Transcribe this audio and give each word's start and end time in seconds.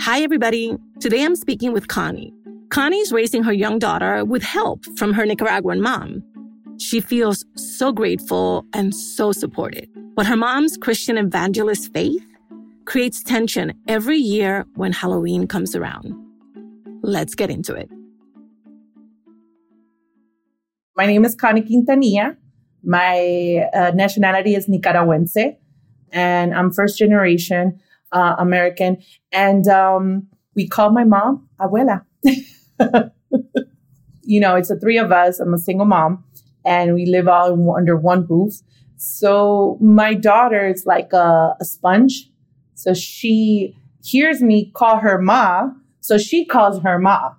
Hi, 0.00 0.22
everybody. 0.22 0.76
Today 0.98 1.24
I'm 1.24 1.36
speaking 1.36 1.72
with 1.72 1.88
Conny. 1.88 2.32
Conny's 2.70 3.12
raising 3.12 3.42
her 3.44 3.52
young 3.52 3.78
daughter 3.78 4.24
with 4.24 4.42
help 4.42 4.84
from 4.96 5.12
her 5.12 5.24
Nicaraguan 5.24 5.80
mom. 5.80 6.22
She 6.78 7.00
feels 7.00 7.44
so 7.56 7.92
grateful 7.92 8.64
and 8.74 8.94
so 8.94 9.32
supported. 9.32 9.88
But 10.16 10.26
her 10.26 10.36
mom's 10.36 10.76
Christian 10.76 11.16
evangelist 11.16 11.92
faith 11.92 12.24
creates 12.86 13.22
tension 13.22 13.72
every 13.88 14.18
year 14.18 14.66
when 14.74 14.92
Halloween 14.92 15.46
comes 15.46 15.76
around. 15.76 16.14
Let's 17.02 17.34
get 17.34 17.50
into 17.50 17.74
it. 17.74 17.88
My 20.96 21.06
name 21.06 21.24
is 21.24 21.34
Conny 21.34 21.62
Quintanilla. 21.62 22.36
My 22.82 23.68
uh, 23.74 23.92
nationality 23.94 24.54
is 24.54 24.66
Nicaraguense, 24.66 25.56
and 26.12 26.54
I'm 26.54 26.72
first 26.72 26.98
generation 26.98 27.80
uh, 28.12 28.36
American. 28.38 28.98
And 29.32 29.66
um, 29.68 30.28
we 30.54 30.66
call 30.68 30.90
my 30.90 31.04
mom 31.04 31.48
Abuela. 31.60 32.04
you 34.22 34.40
know, 34.40 34.56
it's 34.56 34.68
the 34.68 34.78
three 34.78 34.98
of 34.98 35.12
us. 35.12 35.40
I'm 35.40 35.54
a 35.54 35.58
single 35.58 35.86
mom, 35.86 36.24
and 36.64 36.94
we 36.94 37.06
live 37.06 37.28
all 37.28 37.76
under 37.76 37.96
one 37.96 38.26
roof. 38.26 38.54
So 38.96 39.78
my 39.80 40.14
daughter 40.14 40.66
is 40.66 40.84
like 40.86 41.12
a, 41.12 41.56
a 41.60 41.64
sponge. 41.64 42.30
So 42.74 42.92
she 42.94 43.76
hears 44.04 44.42
me 44.42 44.70
call 44.74 44.98
her 44.98 45.20
ma. 45.20 45.70
So 46.00 46.18
she 46.18 46.44
calls 46.44 46.82
her 46.82 46.98
ma. 46.98 47.32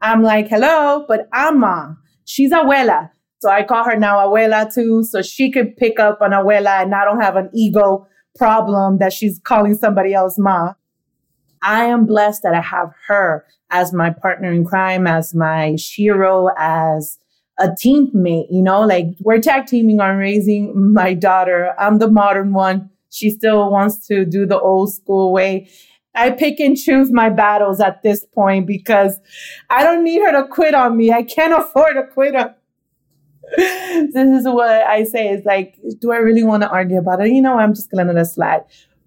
I'm 0.00 0.22
like, 0.22 0.48
hello, 0.48 1.04
but 1.06 1.28
I'm 1.32 1.60
ma. 1.60 1.94
She's 2.24 2.52
abuela. 2.52 3.10
So 3.44 3.50
I 3.50 3.62
call 3.62 3.84
her 3.84 3.94
now 3.94 4.16
abuela 4.26 4.72
too. 4.72 5.02
So 5.04 5.20
she 5.20 5.50
could 5.50 5.76
pick 5.76 6.00
up 6.00 6.22
on 6.22 6.30
abuela 6.30 6.80
and 6.80 6.94
I 6.94 7.04
don't 7.04 7.20
have 7.20 7.36
an 7.36 7.50
ego 7.52 8.06
problem 8.36 8.96
that 9.00 9.12
she's 9.12 9.38
calling 9.44 9.74
somebody 9.74 10.14
else 10.14 10.38
ma. 10.38 10.72
I 11.60 11.84
am 11.84 12.06
blessed 12.06 12.42
that 12.42 12.54
I 12.54 12.62
have 12.62 12.94
her 13.06 13.44
as 13.70 13.92
my 13.92 14.08
partner 14.08 14.50
in 14.50 14.64
crime, 14.64 15.06
as 15.06 15.34
my 15.34 15.76
shiro, 15.76 16.48
as 16.56 17.18
a 17.58 17.68
teammate, 17.68 18.46
you 18.50 18.62
know, 18.62 18.80
like 18.80 19.08
we're 19.20 19.42
tag 19.42 19.66
teaming 19.66 20.00
on 20.00 20.16
raising 20.16 20.94
my 20.94 21.12
daughter. 21.12 21.74
I'm 21.78 21.98
the 21.98 22.10
modern 22.10 22.54
one. 22.54 22.88
She 23.10 23.28
still 23.28 23.70
wants 23.70 24.06
to 24.06 24.24
do 24.24 24.46
the 24.46 24.58
old 24.58 24.94
school 24.94 25.34
way. 25.34 25.68
I 26.14 26.30
pick 26.30 26.60
and 26.60 26.78
choose 26.78 27.12
my 27.12 27.28
battles 27.28 27.78
at 27.78 28.02
this 28.02 28.24
point 28.24 28.66
because 28.66 29.20
I 29.68 29.84
don't 29.84 30.02
need 30.02 30.22
her 30.22 30.32
to 30.32 30.48
quit 30.48 30.72
on 30.72 30.96
me. 30.96 31.12
I 31.12 31.24
can't 31.24 31.52
afford 31.62 31.96
to 31.96 32.04
quit 32.10 32.34
her. 32.34 32.54
This 33.56 34.40
is 34.40 34.44
what 34.46 34.68
I 34.68 35.04
say 35.04 35.28
is 35.28 35.44
like, 35.44 35.78
do 35.98 36.12
I 36.12 36.16
really 36.16 36.44
want 36.44 36.62
to 36.62 36.68
argue 36.68 36.98
about 36.98 37.24
it? 37.24 37.32
You 37.32 37.42
know, 37.42 37.58
I'm 37.58 37.74
just 37.74 37.90
gonna 37.90 38.12
let 38.12 38.20
it 38.20 38.26
slide. 38.26 38.62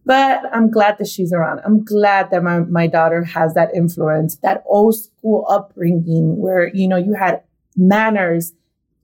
But 0.05 0.43
I'm 0.53 0.71
glad 0.71 0.99
that 0.99 1.07
she's 1.07 1.33
around. 1.33 1.59
I'm 1.65 1.83
glad 1.83 2.31
that 2.31 2.41
my, 2.41 2.59
my 2.59 2.87
daughter 2.87 3.25
has 3.25 3.53
that 3.55 3.75
influence, 3.75 4.37
that 4.37 4.63
old 4.65 4.95
school 4.95 5.45
upbringing 5.49 6.37
where, 6.37 6.73
you 6.73 6.87
know, 6.87 6.95
you 6.95 7.13
had 7.13 7.43
manners, 7.75 8.53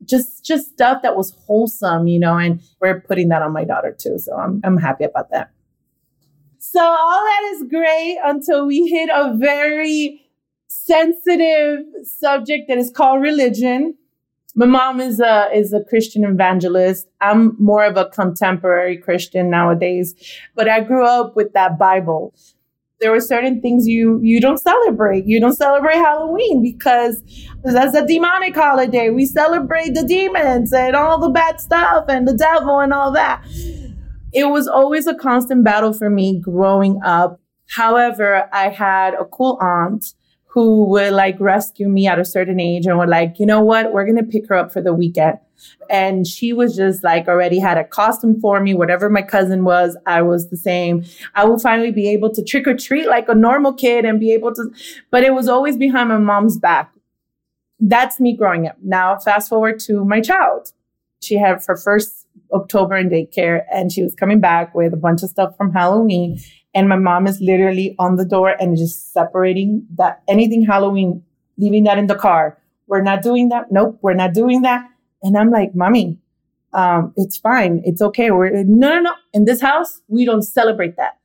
just, 0.06 0.46
just 0.46 0.72
stuff 0.72 1.02
that 1.02 1.18
was 1.18 1.36
wholesome, 1.46 2.08
you 2.08 2.20
know, 2.20 2.38
and 2.38 2.62
we're 2.80 3.02
putting 3.02 3.28
that 3.30 3.42
on 3.42 3.52
my 3.52 3.66
daughter 3.66 3.94
too. 3.98 4.18
So 4.18 4.34
I'm, 4.34 4.62
I'm 4.64 4.78
happy 4.78 5.04
about 5.04 5.30
that. 5.32 5.52
So 6.58 6.80
all 6.80 7.24
that 7.26 7.52
is 7.54 7.64
great 7.70 8.18
until 8.24 8.66
we 8.66 8.88
hit 8.88 9.10
a 9.14 9.36
very 9.36 10.22
sensitive 10.68 11.80
subject 12.04 12.70
that 12.70 12.78
is 12.78 12.90
called 12.90 13.22
religion. 13.22 13.98
My 14.56 14.68
mom 14.68 15.02
is 15.02 15.20
a 15.20 15.50
is 15.54 15.74
a 15.74 15.84
Christian 15.84 16.24
evangelist. 16.24 17.08
I'm 17.22 17.56
more 17.60 17.84
of 17.86 17.98
a 17.98 18.06
contemporary 18.06 18.98
Christian 18.98 19.50
nowadays, 19.50 20.14
but 20.56 20.70
I 20.70 20.82
grew 20.82 21.06
up 21.06 21.36
with 21.36 21.54
that 21.54 21.80
Bible. 21.80 22.36
There 23.00 23.12
were 23.12 23.20
certain 23.20 23.62
things 23.62 23.88
you 23.88 24.20
you 24.22 24.40
don't 24.40 24.60
celebrate. 24.60 25.26
You 25.26 25.40
don't 25.40 25.56
celebrate 25.56 25.96
Halloween 25.96 26.62
because 26.62 27.24
that's 27.64 27.96
a 27.96 28.06
demonic 28.06 28.56
holiday. 28.56 29.10
We 29.10 29.26
celebrate 29.26 29.96
the 29.96 30.04
demons 30.04 30.72
and 30.72 30.96
all 30.96 31.20
the 31.20 31.30
bad 31.30 31.60
stuff 31.60 32.06
and 32.08 32.28
the 32.28 32.38
devil 32.38 32.80
and 32.80 32.94
all 32.94 33.12
that. 33.12 33.44
It 34.34 34.50
was 34.50 34.68
always 34.68 35.08
a 35.08 35.16
constant 35.16 35.64
battle 35.64 35.94
for 35.94 36.12
me 36.12 36.40
growing 36.40 37.00
up. 37.04 37.40
However, 37.76 38.48
I 38.54 38.70
had 38.70 39.16
a 39.16 39.26
cool 39.26 39.58
aunt 39.60 40.14
who 40.54 40.86
would 40.86 41.14
like 41.14 41.36
rescue 41.40 41.90
me 41.90 42.06
at 42.06 42.20
a 42.20 42.26
certain 42.26 42.60
age 42.60 42.86
and 42.86 42.96
were 42.96 43.08
like, 43.08 43.40
you 43.40 43.46
know 43.46 43.60
what? 43.60 43.92
We're 43.92 44.06
going 44.06 44.24
to 44.24 44.24
pick 44.24 44.48
her 44.50 44.56
up 44.56 44.72
for 44.72 44.82
the 44.82 44.94
weekend. 44.94 45.40
And 45.90 46.28
she 46.28 46.54
was 46.54 46.76
just 46.76 47.04
like 47.04 47.28
already 47.28 47.58
had 47.58 47.80
a 47.80 47.84
costume 47.84 48.40
for 48.40 48.60
me. 48.60 48.76
Whatever 48.76 49.10
my 49.10 49.24
cousin 49.24 49.64
was, 49.64 49.98
I 50.06 50.22
was 50.22 50.52
the 50.52 50.58
same. 50.58 51.06
I 51.34 51.46
will 51.46 51.58
finally 51.58 51.92
be 51.92 52.08
able 52.10 52.32
to 52.36 52.44
trick 52.44 52.68
or 52.68 52.78
treat 52.78 53.08
like 53.08 53.28
a 53.30 53.34
normal 53.34 53.74
kid 53.74 54.06
and 54.06 54.20
be 54.20 54.32
able 54.32 54.54
to, 54.54 54.72
but 55.10 55.24
it 55.24 55.34
was 55.34 55.48
always 55.48 55.76
behind 55.76 56.10
my 56.10 56.20
mom's 56.20 56.60
back. 56.60 56.94
That's 57.80 58.20
me 58.20 58.38
growing 58.38 58.68
up. 58.68 58.78
Now, 58.84 59.18
fast 59.18 59.50
forward 59.50 59.80
to 59.88 60.06
my 60.06 60.22
child. 60.22 60.72
She 61.24 61.36
had 61.36 61.64
her 61.66 61.78
first 61.78 62.28
October 62.52 62.96
in 62.96 63.10
daycare 63.10 63.64
and 63.74 63.92
she 63.92 64.04
was 64.04 64.14
coming 64.14 64.40
back 64.40 64.76
with 64.76 64.94
a 64.94 64.98
bunch 64.98 65.24
of 65.24 65.30
stuff 65.30 65.58
from 65.58 65.74
Halloween 65.74 66.38
and 66.74 66.90
my 66.90 66.98
mom 66.98 67.28
is 67.28 67.40
literally 67.40 67.96
on 68.00 68.16
the 68.16 68.26
door 68.26 68.56
and 68.60 68.78
just 68.78 69.14
separating 69.14 69.86
that 69.98 70.24
anything 70.28 70.66
Halloween, 70.66 71.24
leaving 71.58 71.84
that 71.84 71.98
in 71.98 72.08
the 72.08 72.16
car. 72.16 72.58
We're 72.88 73.02
not 73.02 73.22
doing 73.22 73.50
that. 73.50 73.72
Nope, 73.72 74.00
we're 74.02 74.14
not 74.14 74.34
doing 74.34 74.64
that. 74.64 74.88
And 75.22 75.38
I'm 75.38 75.52
like, 75.52 75.76
mommy, 75.76 76.18
um, 76.74 77.14
it's 77.16 77.38
fine. 77.38 77.82
It's 77.86 78.02
okay. 78.02 78.32
We're 78.32 78.64
no, 78.64 78.90
no, 78.90 79.00
no. 79.02 79.14
In 79.34 79.46
this 79.46 79.62
house, 79.62 80.02
we 80.08 80.26
don't 80.26 80.42
celebrate 80.42 80.98
that. 80.98 81.18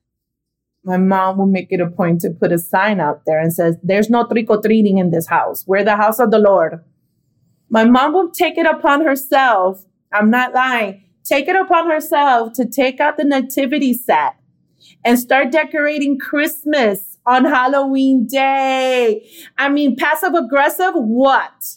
My 0.84 0.96
mom 0.96 1.38
will 1.38 1.46
make 1.46 1.68
it 1.70 1.80
a 1.80 1.90
point 1.90 2.20
to 2.20 2.30
put 2.30 2.52
a 2.52 2.58
sign 2.58 3.00
out 3.00 3.22
there 3.26 3.40
and 3.40 3.52
says, 3.52 3.76
there's 3.82 4.08
no 4.08 4.26
trick 4.26 4.48
or 4.48 4.62
treating 4.62 4.98
in 4.98 5.10
this 5.10 5.26
house. 5.26 5.64
We're 5.66 5.84
the 5.84 5.96
house 5.96 6.18
of 6.18 6.30
the 6.30 6.38
Lord. 6.38 6.84
My 7.68 7.84
mom 7.84 8.12
will 8.12 8.30
take 8.30 8.56
it 8.56 8.66
upon 8.66 9.04
herself. 9.04 9.84
I'm 10.12 10.30
not 10.30 10.54
lying. 10.54 11.02
Take 11.24 11.48
it 11.48 11.56
upon 11.56 11.90
herself 11.90 12.52
to 12.54 12.66
take 12.66 13.00
out 13.00 13.16
the 13.18 13.24
nativity 13.24 13.92
set 13.92 14.36
and 15.04 15.18
start 15.18 15.50
decorating 15.50 16.18
Christmas 16.18 17.18
on 17.26 17.44
Halloween 17.44 18.26
day. 18.26 19.28
I 19.56 19.68
mean, 19.68 19.96
passive 19.96 20.34
aggressive, 20.34 20.94
what? 20.94 21.76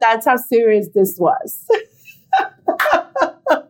That's 0.00 0.26
how 0.26 0.36
serious 0.36 0.88
this 0.94 1.16
was. 1.18 1.66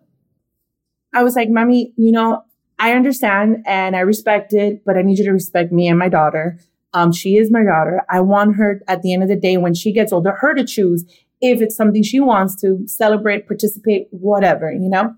I 1.15 1.23
was 1.23 1.37
like, 1.37 1.49
Mommy, 1.49 1.93
you 1.97 2.13
know, 2.13 2.45
I 2.79 2.93
understand 2.93 3.59
and 3.67 3.95
I 3.95 4.01
respect 4.01 4.53
it, 4.53 4.85
but 4.85 4.97
I 4.97 5.03
need 5.03 5.19
you 5.19 5.25
to 5.27 5.33
respect 5.33 5.73
me 5.73 5.89
and 5.89 5.99
my 5.99 6.09
daughter. 6.09 6.59
Um, 6.93 7.13
she 7.13 7.37
is 7.37 7.51
my 7.51 7.63
daughter. 7.63 8.03
I 8.11 8.21
want 8.21 8.57
her 8.57 8.83
at 8.89 9.03
the 9.03 9.13
end 9.13 9.23
of 9.23 9.29
the 9.29 9.37
day, 9.37 9.57
when 9.57 9.75
she 9.75 9.93
gets 9.93 10.13
older, 10.13 10.33
her 10.33 10.55
to 10.55 10.65
choose 10.65 11.05
if 11.41 11.61
it's 11.61 11.77
something 11.77 12.03
she 12.03 12.21
wants 12.21 12.61
to 12.63 12.87
celebrate, 12.87 13.47
participate, 13.47 14.09
whatever, 14.11 14.73
you 14.73 14.89
know? 14.89 15.15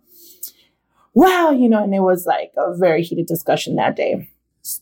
Wow, 1.16 1.50
you 1.50 1.66
know, 1.66 1.82
and 1.82 1.94
it 1.94 2.00
was 2.00 2.26
like 2.26 2.52
a 2.58 2.76
very 2.76 3.02
heated 3.02 3.26
discussion 3.26 3.74
that 3.76 3.96
day 3.96 4.28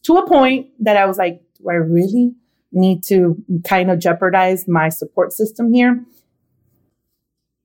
to 0.02 0.16
a 0.16 0.26
point 0.26 0.66
that 0.80 0.96
I 0.96 1.06
was 1.06 1.16
like, 1.16 1.40
do 1.56 1.70
I 1.70 1.74
really 1.74 2.34
need 2.72 3.04
to 3.04 3.36
kind 3.64 3.88
of 3.88 4.00
jeopardize 4.00 4.66
my 4.66 4.88
support 4.88 5.32
system 5.32 5.72
here? 5.72 6.04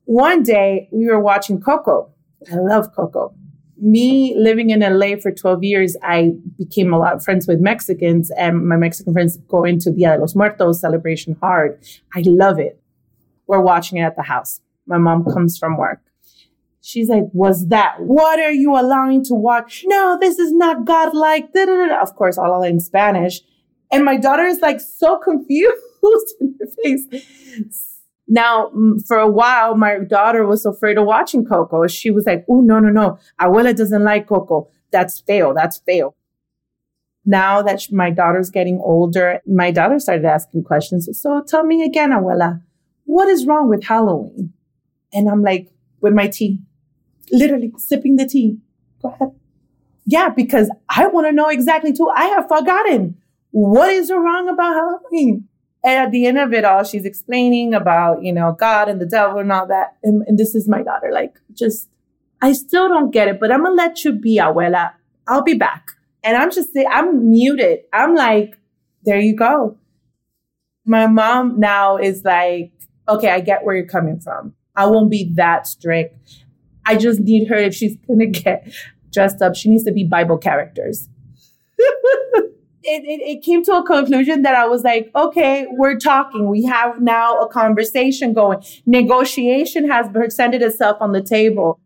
One 0.06 0.44
day 0.44 0.88
we 0.92 1.08
were 1.08 1.20
watching 1.20 1.60
Coco. 1.60 2.14
I 2.52 2.58
love 2.58 2.94
Coco. 2.96 3.34
Me 3.82 4.36
living 4.38 4.70
in 4.70 4.82
LA 4.82 5.16
for 5.20 5.32
12 5.32 5.64
years, 5.64 5.98
I 6.04 6.34
became 6.56 6.94
a 6.94 7.00
lot 7.00 7.14
of 7.14 7.24
friends 7.24 7.48
with 7.48 7.60
Mexicans, 7.60 8.30
and 8.38 8.68
my 8.68 8.76
Mexican 8.76 9.14
friends 9.14 9.38
go 9.48 9.64
into 9.64 9.92
Dia 9.92 10.16
de 10.16 10.22
los 10.22 10.36
Muertos 10.36 10.80
celebration 10.80 11.36
hard. 11.42 11.82
I 12.14 12.24
love 12.28 12.60
it. 12.60 12.80
We're 13.48 13.62
watching 13.62 13.98
it 13.98 14.04
at 14.04 14.16
the 14.16 14.22
house. 14.22 14.62
My 14.86 15.00
mom 15.00 15.26
comes 15.26 15.58
from 15.58 15.76
work. 15.76 16.02
She's 16.82 17.10
like, 17.10 17.26
was 17.34 17.68
that? 17.68 17.96
What 18.00 18.40
are 18.40 18.52
you 18.52 18.78
allowing 18.78 19.24
to 19.26 19.34
watch? 19.34 19.84
No, 19.86 20.18
this 20.20 20.40
is 20.40 20.54
not 20.54 20.86
godlike. 20.86 21.52
Da-da-da. 21.54 22.02
Of 22.02 22.16
course, 22.16 22.38
all 22.38 22.64
in 22.64 22.80
Spanish. 22.80 23.42
And 23.92 24.06
my 24.06 24.18
daughter 24.18 24.44
is 24.44 24.60
like 24.60 24.80
so 24.80 25.18
confused 25.24 26.36
in 26.40 26.56
her 26.60 26.68
face. 26.84 27.98
Now, 28.28 28.72
for 29.08 29.18
a 29.18 29.30
while, 29.30 29.76
my 29.76 29.98
daughter 30.08 30.46
was 30.46 30.66
afraid 30.66 30.98
of 30.98 31.06
watching 31.06 31.46
Coco. 31.46 31.88
She 31.88 32.12
was 32.12 32.26
like, 32.26 32.46
oh, 32.50 32.62
no, 32.62 32.80
no, 32.80 32.90
no. 32.90 33.18
Abuela 33.42 33.76
doesn't 33.76 34.04
like 34.04 34.28
Coco. 34.28 34.70
That's 34.92 35.20
fail. 35.20 35.54
That's 35.54 35.80
fail. 35.80 36.16
Now 37.26 37.62
that 37.64 37.92
my 37.92 38.12
daughter's 38.12 38.50
getting 38.50 38.80
older, 38.84 39.42
my 39.46 39.72
daughter 39.72 40.00
started 40.00 40.26
asking 40.26 40.64
questions. 40.64 41.10
So 41.20 41.44
tell 41.46 41.64
me 41.64 41.84
again, 41.84 42.12
Abuela, 42.12 42.62
what 43.06 43.28
is 43.28 43.46
wrong 43.46 43.68
with 43.68 43.84
Halloween? 43.84 44.54
And 45.12 45.28
I'm 45.28 45.42
like, 45.42 45.72
with 46.02 46.14
my 46.14 46.28
tea 46.28 46.60
literally 47.32 47.72
sipping 47.78 48.16
the 48.16 48.26
tea. 48.26 48.58
Go 49.02 49.10
ahead. 49.10 49.32
Yeah, 50.06 50.30
because 50.30 50.70
I 50.90 51.08
want 51.08 51.28
to 51.28 51.32
know 51.32 51.50
exactly 51.50 51.94
too. 51.94 52.10
I 52.10 52.26
have 52.26 52.48
forgotten 52.48 53.18
what 53.52 53.90
is 53.90 54.12
wrong 54.12 54.50
about 54.50 54.74
Halloween. 54.74 55.48
And 55.84 55.94
at 55.94 56.12
the 56.12 56.26
end 56.26 56.38
of 56.38 56.52
it 56.52 56.66
all, 56.66 56.84
she's 56.84 57.06
explaining 57.06 57.74
about, 57.74 58.24
you 58.24 58.34
know, 58.34 58.56
God 58.60 58.90
and 58.90 59.00
the 59.00 59.06
devil 59.06 59.40
and 59.40 59.52
all 59.52 59.68
that. 59.68 59.98
And, 60.04 60.24
and 60.28 60.38
this 60.38 60.56
is 60.56 60.68
my 60.68 60.84
daughter, 60.84 61.10
like 61.12 61.40
just 61.54 61.88
I 62.42 62.54
still 62.54 62.88
don't 62.88 63.12
get 63.12 63.28
it, 63.28 63.40
but 63.40 63.52
I'm 63.52 63.64
gonna 63.64 63.76
let 63.76 64.04
you 64.04 64.14
be, 64.14 64.38
abuela. 64.38 64.92
I'll 65.28 65.44
be 65.44 65.56
back. 65.56 65.92
And 66.24 66.36
I'm 66.36 66.52
just, 66.52 66.70
I'm 66.90 67.30
muted. 67.30 67.80
I'm 67.94 68.16
like, 68.16 68.58
there 69.04 69.20
you 69.20 69.36
go. 69.36 69.78
My 70.86 71.08
mom 71.08 71.60
now 71.60 71.98
is 71.98 72.24
like, 72.24 72.72
okay, 73.08 73.30
I 73.30 73.40
get 73.42 73.64
where 73.64 73.76
you're 73.76 73.86
coming 73.86 74.20
from. 74.20 74.54
I 74.76 74.86
won't 74.86 75.12
be 75.12 75.32
that 75.36 75.68
strict. 75.68 76.46
I 76.90 76.96
just 76.96 77.20
need 77.20 77.48
her 77.50 77.56
if 77.56 77.76
she's 77.76 77.96
gonna 78.08 78.26
get 78.44 78.68
dressed 79.14 79.42
up, 79.42 79.56
she 79.56 79.70
needs 79.70 79.84
to 79.84 79.92
be 79.92 80.04
Bible 80.04 80.38
characters. 80.38 81.08
it, 81.78 82.50
it, 82.84 83.22
it 83.22 83.44
came 83.44 83.64
to 83.66 83.74
a 83.74 83.86
conclusion 83.86 84.42
that 84.42 84.56
I 84.56 84.66
was 84.68 84.84
like, 84.84 85.12
okay, 85.16 85.68
we're 85.70 85.98
talking. 85.98 86.50
We 86.50 86.64
have 86.66 87.00
now 87.00 87.40
a 87.40 87.48
conversation 87.48 88.34
going. 88.34 88.64
Negotiation 88.88 89.88
has 89.90 90.08
presented 90.12 90.64
itself 90.64 90.98
on 91.00 91.12
the 91.12 91.22
table. 91.22 91.80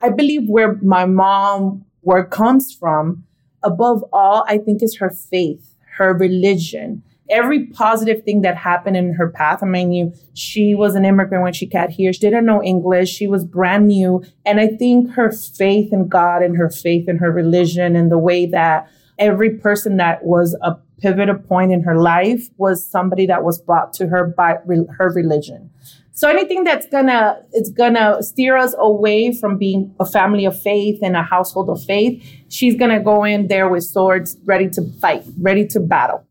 I 0.00 0.08
believe 0.10 0.48
where 0.48 0.76
my 0.82 1.04
mom 1.04 1.84
where 2.00 2.24
comes 2.24 2.72
from, 2.72 3.24
above 3.62 4.04
all, 4.12 4.44
I 4.48 4.58
think 4.58 4.82
is 4.82 4.96
her 4.98 5.10
faith, 5.10 5.74
her 5.96 6.12
religion 6.14 7.02
every 7.32 7.66
positive 7.66 8.22
thing 8.22 8.42
that 8.42 8.56
happened 8.56 8.96
in 8.96 9.14
her 9.14 9.28
path. 9.28 9.62
I 9.62 9.66
mean, 9.66 9.90
you, 9.90 10.12
she 10.34 10.74
was 10.74 10.94
an 10.94 11.04
immigrant 11.04 11.42
when 11.42 11.54
she 11.54 11.66
got 11.66 11.90
here. 11.90 12.12
She 12.12 12.20
didn't 12.20 12.44
know 12.44 12.62
English. 12.62 13.08
She 13.08 13.26
was 13.26 13.44
brand 13.44 13.88
new. 13.88 14.22
And 14.44 14.60
I 14.60 14.68
think 14.68 15.10
her 15.12 15.32
faith 15.32 15.92
in 15.92 16.08
God 16.08 16.42
and 16.42 16.56
her 16.56 16.70
faith 16.70 17.08
in 17.08 17.16
her 17.16 17.32
religion 17.32 17.96
and 17.96 18.12
the 18.12 18.18
way 18.18 18.46
that 18.46 18.88
every 19.18 19.50
person 19.58 19.96
that 19.96 20.24
was 20.24 20.56
a 20.62 20.76
pivotal 21.00 21.36
point 21.36 21.72
in 21.72 21.82
her 21.82 21.98
life 21.98 22.48
was 22.58 22.86
somebody 22.86 23.26
that 23.26 23.42
was 23.42 23.60
brought 23.60 23.92
to 23.94 24.06
her 24.06 24.26
by 24.26 24.58
re- 24.66 24.86
her 24.98 25.10
religion. 25.10 25.70
So 26.14 26.28
anything 26.28 26.62
that's 26.62 26.86
gonna 26.86 27.42
it's 27.52 27.70
gonna 27.70 28.22
steer 28.22 28.56
us 28.56 28.74
away 28.78 29.32
from 29.32 29.56
being 29.56 29.94
a 29.98 30.04
family 30.04 30.44
of 30.44 30.60
faith 30.60 30.98
and 31.02 31.16
a 31.16 31.22
household 31.22 31.70
of 31.70 31.82
faith, 31.82 32.22
she's 32.48 32.76
gonna 32.76 33.02
go 33.02 33.24
in 33.24 33.48
there 33.48 33.68
with 33.68 33.84
swords, 33.84 34.36
ready 34.44 34.68
to 34.70 34.82
fight, 35.00 35.24
ready 35.40 35.66
to 35.68 35.80
battle. 35.80 36.26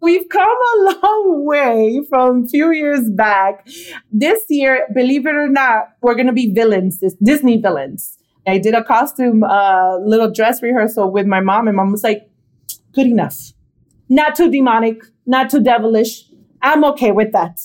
We've 0.00 0.28
come 0.28 0.48
a 0.48 0.82
long 1.02 1.44
way 1.46 2.02
from 2.08 2.44
a 2.44 2.48
few 2.48 2.70
years 2.72 3.10
back. 3.10 3.66
This 4.12 4.44
year, 4.48 4.86
believe 4.94 5.26
it 5.26 5.34
or 5.34 5.48
not, 5.48 5.88
we're 6.02 6.14
going 6.14 6.26
to 6.26 6.32
be 6.32 6.52
villains, 6.52 7.02
Disney 7.22 7.60
villains. 7.60 8.18
I 8.46 8.58
did 8.58 8.74
a 8.74 8.84
costume, 8.84 9.42
uh, 9.42 9.98
little 9.98 10.30
dress 10.30 10.62
rehearsal 10.62 11.10
with 11.10 11.26
my 11.26 11.40
mom, 11.40 11.66
and 11.66 11.76
mom 11.76 11.90
was 11.90 12.04
like, 12.04 12.28
good 12.92 13.06
enough. 13.06 13.36
Not 14.08 14.36
too 14.36 14.50
demonic, 14.50 15.02
not 15.26 15.50
too 15.50 15.62
devilish. 15.62 16.30
I'm 16.62 16.84
okay 16.84 17.10
with 17.10 17.32
that. 17.32 17.58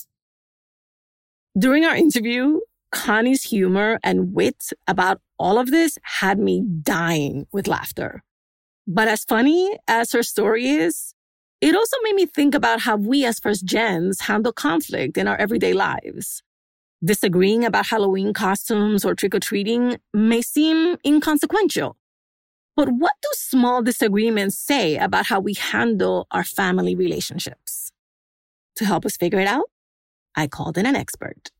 During 1.56 1.84
our 1.84 1.94
interview, 1.94 2.60
Conny's 2.90 3.42
humor 3.42 4.00
and 4.02 4.34
wit 4.34 4.70
about 4.88 5.20
all 5.38 5.58
of 5.58 5.70
this 5.70 5.98
had 6.02 6.38
me 6.38 6.64
dying 6.82 7.46
with 7.52 7.68
laughter. 7.68 8.22
But 8.86 9.08
as 9.08 9.24
funny 9.24 9.78
as 9.86 10.12
her 10.12 10.22
story 10.22 10.68
is, 10.68 11.11
it 11.62 11.76
also 11.76 11.96
made 12.02 12.16
me 12.16 12.26
think 12.26 12.56
about 12.56 12.80
how 12.80 12.96
we 12.96 13.24
as 13.24 13.38
first 13.38 13.64
gens 13.64 14.22
handle 14.22 14.52
conflict 14.52 15.16
in 15.16 15.28
our 15.28 15.36
everyday 15.36 15.72
lives. 15.72 16.42
Disagreeing 17.04 17.64
about 17.64 17.86
Halloween 17.86 18.34
costumes 18.34 19.04
or 19.04 19.14
trick 19.14 19.32
or 19.34 19.40
treating 19.40 19.98
may 20.12 20.42
seem 20.42 20.96
inconsequential. 21.06 21.96
But 22.74 22.88
what 22.88 23.12
do 23.22 23.28
small 23.34 23.80
disagreements 23.80 24.58
say 24.58 24.96
about 24.96 25.26
how 25.26 25.38
we 25.38 25.54
handle 25.54 26.26
our 26.32 26.42
family 26.42 26.96
relationships? 26.96 27.92
To 28.76 28.84
help 28.84 29.06
us 29.06 29.16
figure 29.16 29.38
it 29.38 29.46
out, 29.46 29.70
I 30.34 30.48
called 30.48 30.76
in 30.76 30.86
an 30.86 30.96
expert. 30.96 31.52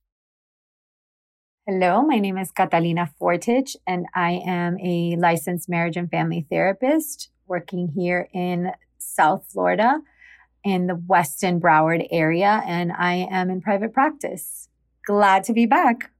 Hello, 1.64 2.02
my 2.02 2.18
name 2.18 2.38
is 2.38 2.50
Catalina 2.50 3.08
Fortich, 3.20 3.76
and 3.86 4.06
I 4.16 4.42
am 4.44 4.80
a 4.80 5.14
licensed 5.16 5.68
marriage 5.68 5.96
and 5.96 6.10
family 6.10 6.44
therapist 6.50 7.30
working 7.46 7.86
here 7.94 8.28
in 8.32 8.72
South 9.02 9.46
Florida 9.52 10.00
in 10.64 10.86
the 10.86 10.94
Weston 10.94 11.60
Broward 11.60 12.06
area, 12.10 12.62
and 12.66 12.92
I 12.92 13.26
am 13.30 13.50
in 13.50 13.60
private 13.60 13.92
practice. 13.92 14.68
Glad 15.06 15.44
to 15.44 15.52
be 15.52 15.66
back. 15.66 16.10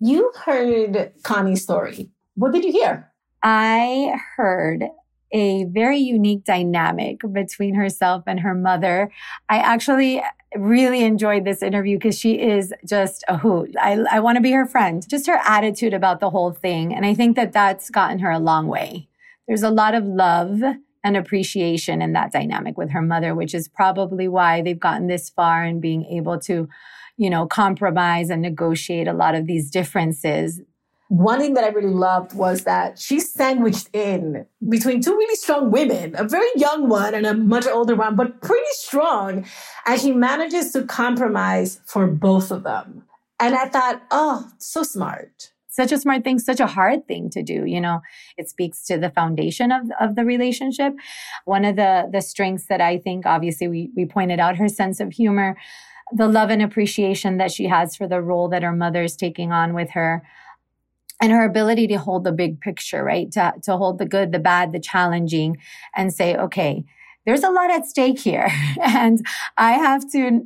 You 0.00 0.32
heard 0.44 1.12
Conny's 1.22 1.62
story. 1.62 2.10
What 2.34 2.52
did 2.52 2.64
you 2.64 2.72
hear? 2.72 3.12
I 3.42 4.18
heard 4.36 4.84
a 5.32 5.64
very 5.64 5.98
unique 5.98 6.44
dynamic 6.44 7.20
between 7.32 7.74
herself 7.74 8.24
and 8.26 8.40
her 8.40 8.54
mother. 8.54 9.10
I 9.48 9.58
actually 9.58 10.22
really 10.56 11.04
enjoyed 11.04 11.44
this 11.44 11.62
interview 11.62 11.98
because 11.98 12.18
she 12.18 12.40
is 12.40 12.72
just 12.88 13.24
a 13.28 13.36
hoot. 13.36 13.74
I, 13.80 14.04
I 14.10 14.20
want 14.20 14.36
to 14.36 14.42
be 14.42 14.52
her 14.52 14.66
friend. 14.66 15.06
Just 15.08 15.26
her 15.26 15.40
attitude 15.44 15.92
about 15.92 16.20
the 16.20 16.30
whole 16.30 16.52
thing. 16.52 16.94
And 16.94 17.04
I 17.04 17.14
think 17.14 17.36
that 17.36 17.52
that's 17.52 17.90
gotten 17.90 18.20
her 18.20 18.30
a 18.30 18.38
long 18.38 18.68
way. 18.68 19.08
There's 19.48 19.62
a 19.62 19.70
lot 19.70 19.94
of 19.94 20.04
love 20.04 20.62
and 21.06 21.16
appreciation 21.16 22.02
in 22.02 22.14
that 22.14 22.32
dynamic 22.32 22.76
with 22.76 22.90
her 22.90 23.00
mother, 23.00 23.32
which 23.32 23.54
is 23.54 23.68
probably 23.68 24.26
why 24.26 24.60
they've 24.60 24.80
gotten 24.80 25.06
this 25.06 25.30
far 25.30 25.62
and 25.62 25.80
being 25.80 26.04
able 26.06 26.36
to, 26.40 26.68
you 27.16 27.30
know, 27.30 27.46
compromise 27.46 28.28
and 28.28 28.42
negotiate 28.42 29.06
a 29.06 29.12
lot 29.12 29.36
of 29.36 29.46
these 29.46 29.70
differences. 29.70 30.60
One 31.06 31.38
thing 31.38 31.54
that 31.54 31.62
I 31.62 31.68
really 31.68 31.94
loved 31.94 32.34
was 32.34 32.64
that 32.64 32.98
she's 32.98 33.32
sandwiched 33.32 33.88
in 33.92 34.46
between 34.68 35.00
two 35.00 35.16
really 35.16 35.36
strong 35.36 35.70
women, 35.70 36.16
a 36.18 36.24
very 36.24 36.50
young 36.56 36.88
one 36.88 37.14
and 37.14 37.24
a 37.24 37.34
much 37.34 37.68
older 37.68 37.94
one, 37.94 38.16
but 38.16 38.42
pretty 38.42 38.66
strong. 38.72 39.46
And 39.86 40.00
she 40.00 40.10
manages 40.10 40.72
to 40.72 40.82
compromise 40.82 41.78
for 41.84 42.08
both 42.08 42.50
of 42.50 42.64
them. 42.64 43.04
And 43.38 43.54
I 43.54 43.68
thought, 43.68 44.02
oh, 44.10 44.48
so 44.58 44.82
smart 44.82 45.52
such 45.76 45.92
a 45.92 45.98
smart 45.98 46.24
thing, 46.24 46.38
such 46.38 46.58
a 46.58 46.66
hard 46.66 47.06
thing 47.06 47.28
to 47.30 47.42
do. 47.42 47.66
You 47.66 47.80
know, 47.80 48.00
it 48.38 48.48
speaks 48.48 48.84
to 48.86 48.96
the 48.96 49.10
foundation 49.10 49.70
of, 49.70 49.82
of 50.00 50.16
the 50.16 50.24
relationship. 50.24 50.94
One 51.44 51.66
of 51.66 51.76
the, 51.76 52.08
the 52.10 52.22
strengths 52.22 52.66
that 52.68 52.80
I 52.80 52.98
think, 52.98 53.26
obviously, 53.26 53.68
we, 53.68 53.90
we 53.94 54.06
pointed 54.06 54.40
out 54.40 54.56
her 54.56 54.68
sense 54.68 55.00
of 55.00 55.12
humor, 55.12 55.56
the 56.12 56.28
love 56.28 56.50
and 56.50 56.62
appreciation 56.62 57.36
that 57.36 57.52
she 57.52 57.66
has 57.66 57.94
for 57.94 58.08
the 58.08 58.22
role 58.22 58.48
that 58.48 58.62
her 58.62 58.72
mother 58.72 59.02
is 59.02 59.16
taking 59.16 59.52
on 59.52 59.74
with 59.74 59.90
her 59.90 60.22
and 61.20 61.30
her 61.32 61.44
ability 61.44 61.86
to 61.88 61.98
hold 61.98 62.24
the 62.24 62.32
big 62.32 62.60
picture, 62.60 63.04
right? 63.04 63.30
To, 63.32 63.52
to 63.64 63.76
hold 63.76 63.98
the 63.98 64.06
good, 64.06 64.32
the 64.32 64.38
bad, 64.38 64.72
the 64.72 64.80
challenging 64.80 65.58
and 65.94 66.12
say, 66.12 66.36
okay, 66.36 66.84
there's 67.26 67.42
a 67.42 67.50
lot 67.50 67.70
at 67.70 67.84
stake 67.84 68.18
here. 68.18 68.50
and 68.82 69.26
I 69.58 69.72
have 69.72 70.10
to 70.12 70.40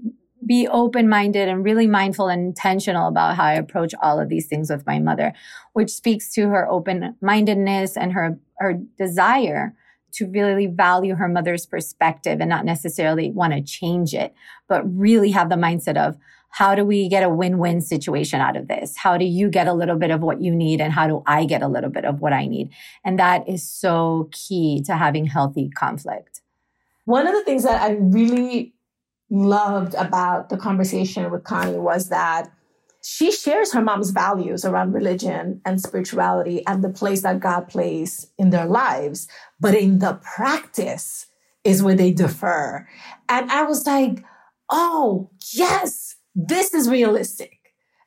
be 0.47 0.67
open 0.69 1.09
minded 1.09 1.49
and 1.49 1.65
really 1.65 1.87
mindful 1.87 2.29
and 2.29 2.47
intentional 2.47 3.09
about 3.09 3.37
how 3.37 3.45
I 3.45 3.55
approach 3.55 3.95
all 4.03 4.19
of 4.19 4.29
these 4.29 4.47
things 4.47 4.71
with 4.71 4.87
my 4.87 4.99
mother, 4.99 5.33
which 5.73 5.91
speaks 5.91 6.33
to 6.35 6.49
her 6.49 6.69
open 6.69 7.17
mindedness 7.21 7.97
and 7.97 8.13
her, 8.13 8.39
her 8.59 8.75
desire 8.99 9.75
to 10.13 10.27
really 10.27 10.67
value 10.67 11.15
her 11.15 11.29
mother's 11.29 11.67
perspective 11.67 12.41
and 12.41 12.49
not 12.49 12.65
necessarily 12.65 13.31
want 13.31 13.53
to 13.53 13.63
change 13.63 14.15
it, 14.15 14.35
but 14.69 14.83
really 14.85 15.31
have 15.31 15.51
the 15.51 15.57
mindset 15.57 15.97
of 15.97 16.17
how 16.51 16.75
do 16.75 16.85
we 16.85 17.09
get 17.09 17.23
a 17.23 17.29
win 17.29 17.59
win 17.59 17.81
situation 17.81 18.41
out 18.41 18.57
of 18.57 18.67
this? 18.67 18.97
How 18.97 19.17
do 19.17 19.25
you 19.25 19.49
get 19.49 19.69
a 19.69 19.73
little 19.73 19.97
bit 19.97 20.11
of 20.11 20.21
what 20.21 20.41
you 20.41 20.55
need? 20.55 20.81
And 20.81 20.93
how 20.93 21.07
do 21.07 21.23
I 21.27 21.45
get 21.45 21.63
a 21.63 21.69
little 21.69 21.91
bit 21.91 22.05
of 22.05 22.21
what 22.21 22.33
I 22.33 22.47
need? 22.47 22.71
And 23.05 23.19
that 23.21 23.49
is 23.49 23.63
so 23.63 24.29
key 24.33 24.83
to 24.87 24.97
having 24.97 25.27
healthy 25.27 25.71
conflict. 25.71 26.41
One 27.05 27.27
of 27.27 27.35
the 27.35 27.45
things 27.45 27.63
that 27.63 27.81
I 27.81 27.93
really 27.93 28.75
loved 29.31 29.95
about 29.95 30.49
the 30.49 30.57
conversation 30.57 31.31
with 31.31 31.45
Conny 31.45 31.79
was 31.79 32.09
that 32.09 32.51
she 33.03 33.33
shares 33.33 33.73
her 33.73 33.81
mom's 33.81 34.11
values 34.11 34.65
around 34.65 34.93
religion 34.93 35.63
and 35.65 35.81
spirituality 35.81 36.67
and 36.67 36.85
the 36.85 36.91
place 36.91 37.23
that 37.23 37.41
God 37.41 37.69
plays 37.69 38.31
in 38.39 38.51
their 38.51 38.67
lives. 38.67 39.27
But 39.59 39.75
in 39.75 40.01
the 40.01 40.21
practice 40.23 41.27
is 41.65 41.83
where 41.83 41.95
they 41.95 42.13
defer. 42.13 42.87
And 43.29 43.51
I 43.51 43.63
was 43.63 43.87
like, 43.87 44.23
oh, 44.69 45.31
yes, 45.55 46.17
this 46.35 46.75
is 46.75 46.89
realistic. 46.89 47.57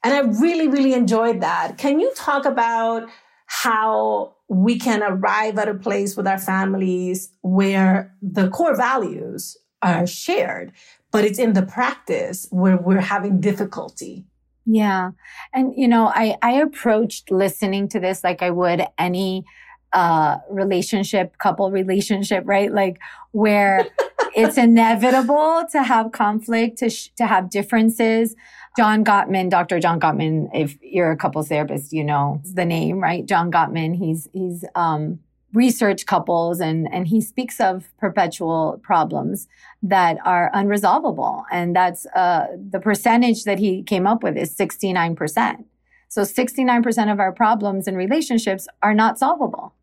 And 0.04 0.14
I 0.14 0.20
really, 0.40 0.68
really 0.68 0.94
enjoyed 0.94 1.42
that. 1.42 1.78
Can 1.78 2.00
you 2.00 2.12
talk 2.16 2.46
about 2.46 3.10
how 3.48 4.36
we 4.48 4.78
can 4.78 5.02
arrive 5.02 5.58
at 5.58 5.70
a 5.70 5.74
place 5.74 6.16
with 6.16 6.28
our 6.28 6.38
families 6.38 7.32
where 7.42 8.14
the 8.22 8.50
core 8.50 8.76
values 8.76 9.58
are 9.82 10.08
shared, 10.08 10.72
but 11.14 11.24
it's 11.24 11.40
in 11.40 11.54
the 11.54 11.62
practice 11.62 12.48
where 12.50 12.76
we're 12.76 13.00
having 13.00 13.40
difficulty. 13.40 14.26
Yeah. 14.66 15.12
And, 15.54 15.74
you 15.78 15.88
know, 15.88 16.08
I, 16.08 16.38
I 16.42 16.54
approached 16.54 17.30
listening 17.30 17.88
to 17.90 18.00
this 18.00 18.24
like 18.24 18.42
I 18.42 18.50
would 18.50 18.84
any 18.98 19.46
uh, 19.94 20.38
relationship, 20.50 21.38
couple 21.38 21.70
relationship, 21.70 22.44
right? 22.48 22.74
Like 22.74 23.00
where 23.32 23.88
it's 24.36 24.58
inevitable 24.58 25.66
to 25.72 25.84
have 25.84 26.12
conflict, 26.12 26.80
to, 26.80 26.90
sh- 26.90 27.10
to 27.18 27.28
have 27.28 27.52
differences. 27.52 28.36
John 28.76 29.06
Gottman, 29.06 29.52
Dr. 29.52 29.80
John 29.80 30.00
Gottman, 30.00 30.50
if 30.52 30.80
you're 30.82 31.12
a 31.12 31.18
couples 31.18 31.50
therapist, 31.50 31.94
you 31.94 32.04
know 32.04 32.42
the 32.44 32.66
name, 32.66 33.00
right? 33.00 33.24
John 33.24 33.52
Gottman, 33.52 33.96
he's, 33.96 34.28
he's, 34.34 34.66
um, 34.74 35.20
research 35.54 36.06
couples 36.06 36.60
and, 36.60 36.92
and 36.92 37.08
he 37.08 37.22
speaks 37.22 37.60
of 37.60 37.90
perpetual 38.00 38.80
problems 38.84 39.48
that 39.84 40.18
are 40.26 40.52
unresolvable. 40.54 41.44
And 41.52 41.76
that's 41.76 42.06
uh, 42.16 42.48
the 42.58 42.80
percentage 42.80 43.44
that 43.44 43.60
he 43.60 43.84
came 43.84 44.08
up 44.08 44.24
with 44.24 44.36
is 44.36 44.56
69%. 44.56 45.64
So 46.10 46.22
69% 46.22 47.12
of 47.12 47.20
our 47.20 47.32
problems 47.32 47.88
in 47.88 47.96
relationships 47.96 48.68
are 48.82 48.94
not 48.94 49.20
solvable. 49.20 49.74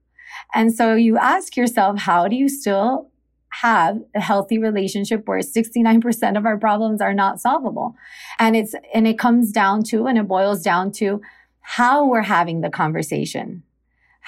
And 0.54 0.74
so 0.74 0.94
you 0.94 1.18
ask 1.18 1.56
yourself, 1.56 1.98
how 1.98 2.28
do 2.28 2.36
you 2.36 2.48
still 2.48 3.08
have 3.50 4.00
a 4.14 4.20
healthy 4.20 4.58
relationship 4.58 5.26
where 5.26 5.40
69% 5.40 6.36
of 6.36 6.46
our 6.46 6.56
problems 6.56 7.00
are 7.00 7.14
not 7.14 7.40
solvable? 7.40 7.94
And 8.38 8.56
it's, 8.56 8.74
and 8.94 9.06
it 9.06 9.18
comes 9.18 9.52
down 9.52 9.82
to, 9.84 10.06
and 10.06 10.18
it 10.18 10.28
boils 10.28 10.62
down 10.62 10.92
to 10.92 11.20
how 11.60 12.06
we're 12.06 12.22
having 12.22 12.60
the 12.60 12.70
conversation. 12.70 13.62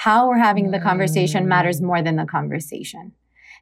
How 0.04 0.26
we're 0.26 0.38
having 0.38 0.72
the 0.72 0.80
conversation 0.80 1.46
matters 1.46 1.80
mm. 1.80 1.84
more 1.84 2.02
than 2.02 2.16
the 2.16 2.24
conversation. 2.24 3.12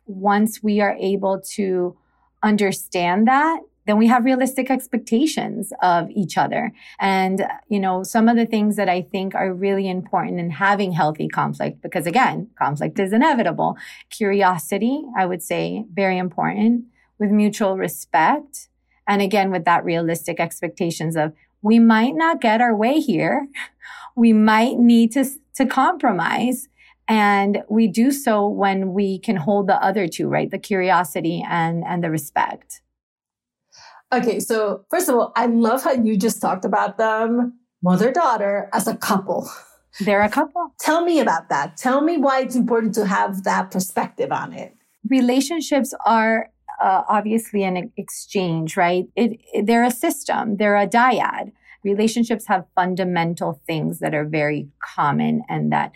Once 0.06 0.62
we 0.62 0.80
are 0.80 0.97
able 0.99 1.38
to 1.56 1.99
understand 2.42 3.28
that, 3.28 3.61
then 3.87 3.99
we 3.99 4.06
have 4.06 4.25
realistic 4.25 4.70
expectations 4.70 5.70
of 5.82 6.09
each 6.11 6.38
other. 6.38 6.73
And, 6.99 7.44
you 7.68 7.78
know, 7.78 8.04
some 8.04 8.26
of 8.26 8.37
the 8.37 8.47
things 8.47 8.76
that 8.76 8.88
I 8.88 9.02
think 9.02 9.35
are 9.35 9.52
really 9.52 9.87
important 9.87 10.40
in 10.40 10.49
having 10.49 10.92
healthy 10.92 11.28
conflict, 11.28 11.82
because 11.82 12.06
again, 12.06 12.49
conflict 12.59 12.99
is 12.99 13.12
inevitable. 13.12 13.76
Curiosity, 14.09 15.02
I 15.14 15.26
would 15.26 15.42
say, 15.42 15.85
very 15.92 16.16
important 16.16 16.87
with 17.18 17.30
mutual 17.30 17.76
respect. 17.76 18.68
And 19.06 19.20
again, 19.20 19.50
with 19.50 19.66
that 19.66 19.85
realistic 19.85 20.40
expectations 20.40 21.16
of 21.16 21.35
we 21.62 21.79
might 21.79 22.14
not 22.14 22.40
get 22.40 22.61
our 22.61 22.75
way 22.75 23.00
here. 23.00 23.49
We 24.17 24.33
might 24.33 24.79
need 24.79 25.12
to, 25.12 25.25
to 25.57 25.67
compromise. 25.67 26.69
And 27.09 27.62
we 27.69 27.88
do 27.88 28.12
so 28.12 28.47
when 28.47 28.93
we 28.93 29.19
can 29.19 29.37
hold 29.37 29.67
the 29.67 29.83
other 29.83 30.07
two, 30.07 30.29
right? 30.29 30.50
The 30.50 30.59
curiosity 30.59 31.45
and, 31.49 31.85
and 31.85 32.05
the 32.05 32.11
respect. 32.11 32.83
Okay, 34.12 34.40
so 34.40 34.85
first 34.90 35.09
of 35.09 35.14
all, 35.14 35.33
I 35.37 35.47
love 35.47 35.85
how 35.85 35.93
you 35.93 36.17
just 36.17 36.40
talked 36.40 36.64
about 36.64 36.99
them, 36.99 37.59
mother 37.83 38.12
daughter, 38.12 38.69
as 38.73 38.87
a 38.87 38.97
couple. 38.97 39.49
They're 40.00 40.23
a 40.23 40.29
couple. 40.29 40.73
Tell 40.79 41.05
me 41.05 41.21
about 41.21 41.49
that. 41.49 41.76
Tell 41.76 42.00
me 42.00 42.17
why 42.17 42.40
it's 42.40 42.57
important 42.57 42.95
to 42.95 43.07
have 43.07 43.45
that 43.45 43.71
perspective 43.71 44.31
on 44.31 44.52
it. 44.52 44.76
Relationships 45.09 45.95
are 46.07 46.50
uh, 46.80 47.02
obviously 47.08 47.62
an 47.64 47.92
exchange, 47.96 48.76
right? 48.76 49.06
It, 49.16 49.40
it, 49.52 49.66
they're 49.66 49.84
a 49.84 49.90
system, 49.90 50.56
they're 50.56 50.76
a 50.76 50.87
dyad. 50.87 51.52
Relationships 51.82 52.46
have 52.46 52.66
fundamental 52.75 53.60
things 53.66 54.00
that 54.00 54.14
are 54.14 54.25
very 54.25 54.68
common 54.82 55.42
and 55.49 55.72
that 55.72 55.92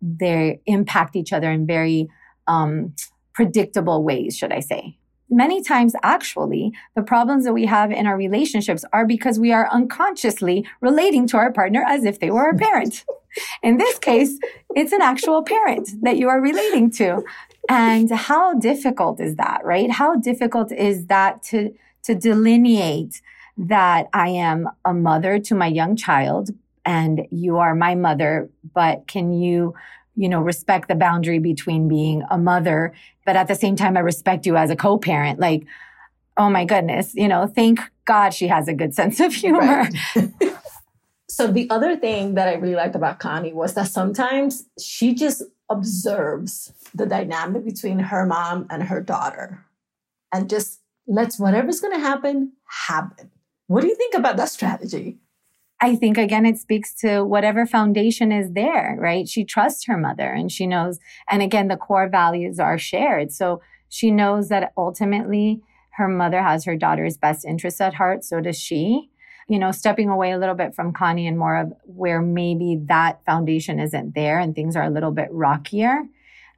they 0.00 0.60
impact 0.66 1.16
each 1.16 1.32
other 1.32 1.50
in 1.50 1.66
very 1.66 2.08
um, 2.46 2.94
predictable 3.34 4.02
ways, 4.02 4.36
should 4.36 4.52
I 4.52 4.60
say 4.60 4.98
many 5.32 5.62
times 5.62 5.94
actually 6.02 6.72
the 6.94 7.02
problems 7.02 7.44
that 7.44 7.54
we 7.54 7.66
have 7.66 7.90
in 7.90 8.06
our 8.06 8.16
relationships 8.16 8.84
are 8.92 9.06
because 9.06 9.38
we 9.38 9.52
are 9.52 9.68
unconsciously 9.72 10.64
relating 10.80 11.26
to 11.28 11.36
our 11.36 11.52
partner 11.52 11.84
as 11.88 12.04
if 12.04 12.20
they 12.20 12.30
were 12.30 12.50
a 12.50 12.56
parent. 12.56 13.04
in 13.62 13.78
this 13.78 13.98
case, 13.98 14.38
it's 14.76 14.92
an 14.92 15.02
actual 15.02 15.42
parent 15.42 15.88
that 16.02 16.18
you 16.18 16.28
are 16.28 16.40
relating 16.40 16.90
to. 16.90 17.22
And 17.68 18.10
how 18.10 18.54
difficult 18.54 19.20
is 19.20 19.36
that, 19.36 19.60
right? 19.64 19.90
How 19.90 20.16
difficult 20.16 20.72
is 20.72 21.06
that 21.06 21.42
to, 21.44 21.72
to 22.04 22.14
delineate 22.14 23.22
that 23.56 24.08
I 24.12 24.28
am 24.28 24.68
a 24.84 24.92
mother 24.92 25.38
to 25.38 25.54
my 25.54 25.68
young 25.68 25.96
child 25.96 26.50
and 26.84 27.26
you 27.30 27.58
are 27.58 27.74
my 27.74 27.94
mother, 27.94 28.50
but 28.74 29.06
can 29.06 29.32
you 29.32 29.74
you 30.16 30.28
know, 30.28 30.40
respect 30.40 30.88
the 30.88 30.94
boundary 30.94 31.38
between 31.38 31.88
being 31.88 32.22
a 32.30 32.36
mother, 32.36 32.92
but 33.24 33.36
at 33.36 33.48
the 33.48 33.54
same 33.54 33.76
time, 33.76 33.96
I 33.96 34.00
respect 34.00 34.46
you 34.46 34.56
as 34.56 34.70
a 34.70 34.76
co-parent. 34.76 35.40
Like, 35.40 35.64
oh 36.36 36.50
my 36.50 36.64
goodness, 36.64 37.14
you 37.14 37.28
know, 37.28 37.46
thank 37.46 37.80
God 38.04 38.34
she 38.34 38.48
has 38.48 38.68
a 38.68 38.74
good 38.74 38.94
sense 38.94 39.20
of 39.20 39.32
humor. 39.32 39.60
Right. 39.60 39.94
so 41.28 41.46
the 41.46 41.68
other 41.70 41.96
thing 41.96 42.34
that 42.34 42.48
I 42.48 42.54
really 42.54 42.74
liked 42.74 42.94
about 42.94 43.20
Conny 43.20 43.52
was 43.52 43.74
that 43.74 43.88
sometimes 43.88 44.66
she 44.78 45.14
just 45.14 45.42
observes 45.70 46.72
the 46.94 47.06
dynamic 47.06 47.64
between 47.64 47.98
her 47.98 48.26
mom 48.26 48.66
and 48.70 48.84
her 48.84 49.00
daughter 49.00 49.64
and 50.32 50.48
just 50.50 50.80
lets 51.06 51.38
whatever's 51.38 51.80
going 51.80 51.94
to 51.94 52.00
happen 52.00 52.52
happen. 52.88 53.30
What 53.66 53.82
do 53.82 53.88
you 53.88 53.94
think 53.94 54.14
about 54.14 54.36
that 54.36 54.50
strategy? 54.50 55.18
I 55.80 55.96
think 55.96 56.16
again, 56.16 56.46
it 56.46 56.58
speaks 56.58 56.94
to 57.00 57.24
whatever 57.24 57.66
foundation 57.66 58.30
is 58.30 58.52
there, 58.52 58.96
right? 59.00 59.28
She 59.28 59.44
trusts 59.44 59.86
her 59.86 59.98
mother 59.98 60.30
and 60.30 60.50
she 60.50 60.66
knows, 60.66 61.00
and 61.28 61.42
again, 61.42 61.66
the 61.68 61.76
core 61.76 62.08
values 62.08 62.60
are 62.60 62.78
shared. 62.78 63.32
So 63.32 63.60
she 63.88 64.10
knows 64.10 64.48
that 64.48 64.72
ultimately 64.76 65.60
her 65.94 66.08
mother 66.08 66.40
has 66.42 66.64
her 66.64 66.76
daughter's 66.76 67.16
best 67.16 67.44
interests 67.44 67.80
at 67.80 67.94
heart. 67.94 68.24
So 68.24 68.40
does 68.40 68.58
she. 68.58 69.10
You 69.48 69.58
know, 69.58 69.72
stepping 69.72 70.08
away 70.08 70.32
a 70.32 70.38
little 70.38 70.54
bit 70.54 70.74
from 70.74 70.92
Conny 70.92 71.26
and 71.26 71.38
more 71.38 71.56
of 71.56 71.72
where 71.84 72.22
maybe 72.22 72.80
that 72.86 73.24
foundation 73.24 73.80
isn't 73.80 74.14
there 74.14 74.38
and 74.38 74.54
things 74.54 74.76
are 74.76 74.84
a 74.84 74.90
little 74.90 75.10
bit 75.10 75.28
rockier. 75.30 76.04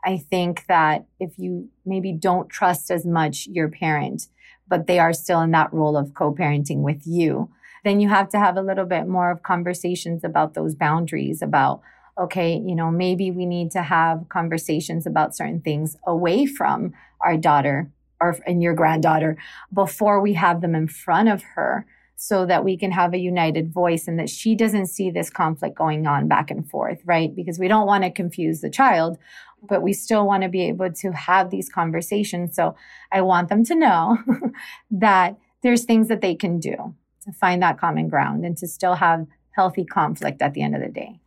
I 0.05 0.19
think 0.19 0.67
that 0.67 1.07
if 1.19 1.39
you 1.39 1.69
maybe 1.87 2.13
don't 2.13 2.51
trust 2.51 2.91
as 2.91 3.07
much 3.07 3.47
your 3.47 3.69
parent, 3.69 4.29
but 4.69 4.87
they 4.87 4.99
are 4.99 5.13
still 5.13 5.41
in 5.41 5.51
that 5.53 5.73
role 5.73 5.97
of 5.97 6.15
co 6.15 6.35
parenting 6.35 6.83
with 6.83 7.07
you, 7.07 7.51
then 7.85 8.01
you 8.01 8.09
have 8.09 8.29
to 8.31 8.39
have 8.39 8.57
a 8.57 8.63
little 8.63 8.87
bit 8.87 9.07
more 9.07 9.31
of 9.31 9.43
conversations 9.43 10.25
about 10.25 10.55
those 10.55 10.75
boundaries 10.75 11.43
about 11.43 11.81
okay 12.19 12.55
you 12.65 12.75
know 12.75 12.91
maybe 12.91 13.31
we 13.31 13.47
need 13.47 13.71
to 13.71 13.83
have 13.83 14.25
conversations 14.29 15.07
about 15.07 15.37
certain 15.37 15.61
things 15.61 15.97
away 16.07 16.47
from 16.47 16.93
our 17.21 17.37
daughter 17.37 17.91
or 18.21 18.37
and 18.47 18.63
your 18.63 18.75
granddaughter 18.75 19.37
before 19.73 20.21
we 20.21 20.35
have 20.35 20.61
them 20.61 20.75
in 20.75 20.87
front 20.87 21.29
of 21.29 21.43
her 21.55 21.87
so 22.17 22.47
that 22.47 22.65
we 22.65 22.77
can 22.77 22.93
have 22.93 23.13
a 23.13 23.19
united 23.19 23.73
voice 23.73 24.07
and 24.07 24.19
that 24.19 24.31
she 24.31 24.55
doesn't 24.55 24.87
see 24.87 25.11
this 25.11 25.31
conflict 25.31 25.77
going 25.77 26.07
on 26.07 26.29
back 26.29 26.51
and 26.51 26.69
forth, 26.69 27.01
right? 27.05 27.35
Because 27.35 27.59
we 27.59 27.69
don't 27.69 27.87
want 27.87 28.05
to 28.05 28.11
confuse 28.11 28.61
the 28.61 28.71
child, 28.71 29.19
but 29.63 29.83
we 29.83 29.93
still 29.93 30.27
want 30.27 30.43
to 30.43 30.49
be 30.49 30.63
able 30.63 30.93
to 30.93 31.13
have 31.13 31.51
these 31.51 31.69
conversations. 31.69 32.55
So 32.55 32.77
I 33.13 33.21
want 33.23 33.49
them 33.49 33.65
to 33.65 33.75
know 33.75 34.19
that 34.91 35.37
there's 35.63 35.85
things 35.85 36.09
that 36.09 36.21
they 36.21 36.35
can 36.35 36.61
do 36.61 36.95
to 37.23 37.33
find 37.33 37.63
that 37.63 37.79
common 37.79 38.09
ground 38.09 38.45
and 38.45 38.57
to 38.59 38.69
still 38.69 38.95
have 38.95 39.27
healthy 39.53 39.85
conflict 39.85 40.43
at 40.43 40.55
the 40.55 40.63
end 40.63 40.75
of 40.75 40.83
the 40.83 40.89
day. 40.89 41.21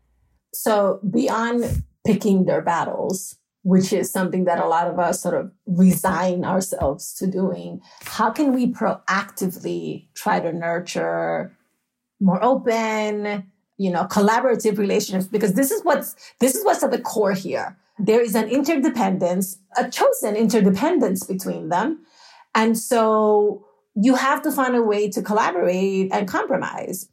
So, 0.54 1.00
beyond 1.10 1.84
picking 2.06 2.46
their 2.46 2.62
battles, 2.62 3.38
which 3.68 3.92
is 3.92 4.10
something 4.10 4.46
that 4.46 4.60
a 4.60 4.66
lot 4.66 4.88
of 4.88 4.98
us 4.98 5.22
sort 5.22 5.36
of 5.36 5.52
resign 5.66 6.46
ourselves 6.46 7.14
to 7.14 7.28
doing, 7.28 7.82
how 8.04 8.32
can 8.32 8.54
we 8.54 8.72
proactively 8.72 10.08
try 10.14 10.40
to 10.40 10.54
nurture 10.54 11.52
more 12.22 12.42
open, 12.42 13.52
you 13.78 13.92
know, 13.92 14.06
collaborative 14.06 14.78
relationships? 14.78 15.28
Because 15.28 15.56
this 15.56 15.70
is 15.70 15.84
what's 15.84 16.16
this 16.40 16.56
is 16.56 16.64
what's 16.64 16.82
at 16.82 16.92
the 16.92 17.02
core 17.02 17.34
here. 17.34 17.76
There 18.00 18.22
is 18.22 18.36
an 18.36 18.48
interdependence, 18.48 19.58
a 19.76 19.90
chosen 19.90 20.38
interdependence 20.38 21.26
between 21.26 21.68
them. 21.68 22.06
And 22.56 22.78
so 22.78 23.66
you 23.96 24.16
have 24.16 24.42
to 24.44 24.52
find 24.52 24.78
a 24.78 24.82
way 24.82 25.10
to 25.10 25.22
collaborate 25.22 26.14
and 26.14 26.26
compromise. 26.26 27.10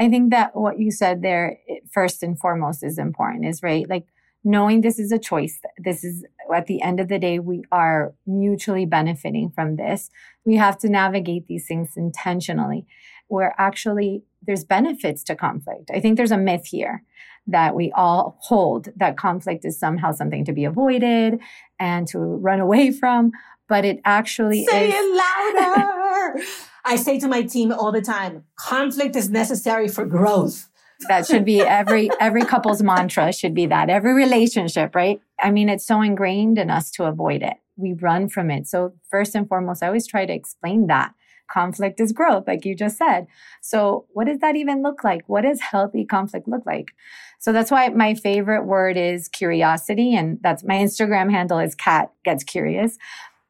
I 0.00 0.08
think 0.08 0.32
that 0.32 0.56
what 0.56 0.80
you 0.80 0.90
said 0.90 1.22
there, 1.22 1.58
first 1.92 2.24
and 2.24 2.36
foremost, 2.36 2.82
is 2.82 2.98
important, 2.98 3.44
is 3.44 3.62
right. 3.62 3.88
Like 3.88 4.06
knowing 4.44 4.80
this 4.80 4.98
is 4.98 5.12
a 5.12 5.18
choice. 5.18 5.60
This 5.78 6.04
is 6.04 6.24
at 6.54 6.66
the 6.66 6.82
end 6.82 7.00
of 7.00 7.08
the 7.08 7.18
day, 7.18 7.38
we 7.38 7.62
are 7.72 8.14
mutually 8.26 8.86
benefiting 8.86 9.50
from 9.50 9.76
this. 9.76 10.10
We 10.44 10.56
have 10.56 10.78
to 10.78 10.88
navigate 10.88 11.46
these 11.46 11.66
things 11.66 11.92
intentionally, 11.96 12.86
where 13.28 13.54
actually 13.58 14.24
there's 14.44 14.64
benefits 14.64 15.22
to 15.24 15.36
conflict. 15.36 15.90
I 15.94 16.00
think 16.00 16.16
there's 16.16 16.32
a 16.32 16.38
myth 16.38 16.66
here 16.66 17.04
that 17.46 17.74
we 17.74 17.90
all 17.92 18.38
hold 18.40 18.88
that 18.96 19.16
conflict 19.16 19.64
is 19.64 19.78
somehow 19.78 20.12
something 20.12 20.44
to 20.44 20.52
be 20.52 20.64
avoided 20.64 21.40
and 21.80 22.06
to 22.08 22.18
run 22.18 22.60
away 22.60 22.92
from 22.92 23.32
but 23.72 23.86
it 23.86 24.00
actually 24.04 24.66
say 24.66 24.90
is. 24.90 24.94
it 24.94 25.14
louder. 25.16 26.44
I 26.84 26.96
say 26.96 27.18
to 27.20 27.26
my 27.26 27.40
team 27.40 27.72
all 27.72 27.90
the 27.90 28.02
time, 28.02 28.44
conflict 28.54 29.16
is 29.16 29.30
necessary 29.30 29.88
for 29.88 30.04
growth. 30.04 30.68
That 31.08 31.26
should 31.26 31.44
be 31.44 31.60
every 31.60 32.10
every 32.20 32.42
couple's 32.42 32.82
mantra 32.82 33.32
should 33.32 33.54
be 33.54 33.66
that. 33.66 33.90
Every 33.90 34.14
relationship 34.14 34.94
right? 34.94 35.20
I 35.40 35.50
mean 35.50 35.68
it's 35.68 35.86
so 35.86 36.00
ingrained 36.00 36.58
in 36.58 36.70
us 36.70 36.90
to 36.92 37.04
avoid 37.04 37.42
it. 37.42 37.54
We 37.76 37.94
run 37.94 38.28
from 38.28 38.50
it. 38.50 38.66
So 38.66 38.94
first 39.10 39.34
and 39.34 39.48
foremost 39.48 39.82
i 39.82 39.86
always 39.86 40.06
try 40.06 40.26
to 40.26 40.32
explain 40.32 40.86
that 40.88 41.14
conflict 41.52 42.00
is 42.00 42.12
growth 42.12 42.44
like 42.46 42.64
you 42.64 42.74
just 42.74 42.96
said. 42.96 43.26
So 43.60 44.06
what 44.12 44.26
does 44.26 44.38
that 44.38 44.56
even 44.56 44.82
look 44.82 45.04
like? 45.04 45.28
What 45.28 45.42
does 45.42 45.60
healthy 45.60 46.04
conflict 46.04 46.48
look 46.48 46.64
like? 46.64 46.92
So 47.38 47.52
that's 47.52 47.70
why 47.70 47.88
my 47.90 48.14
favorite 48.14 48.64
word 48.64 48.96
is 48.96 49.28
curiosity 49.28 50.14
and 50.14 50.38
that's 50.42 50.64
my 50.64 50.76
instagram 50.76 51.30
handle 51.30 51.58
is 51.58 51.74
cat 51.74 52.10
gets 52.24 52.44
curious. 52.44 52.96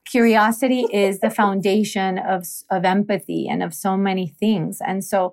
Curiosity 0.05 0.87
is 0.93 1.21
the 1.21 1.31
foundation 1.31 2.19
of, 2.19 2.45
of 2.71 2.85
empathy 2.85 3.49
and 3.49 3.63
of 3.63 3.73
so 3.73 3.97
many 3.97 4.27
things. 4.27 4.81
And 4.85 5.05
so 5.05 5.33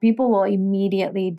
people 0.00 0.30
will 0.30 0.44
immediately 0.44 1.38